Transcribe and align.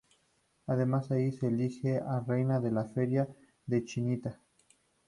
Además 0.65 1.11
allí 1.11 1.31
se 1.31 1.45
elige 1.45 1.97
a 1.99 2.21
"Reina 2.21 2.59
de 2.59 2.71
la 2.71 2.85
feria 2.85 3.27
de 3.67 3.81
la 3.81 3.85
Chinita". 3.85 4.39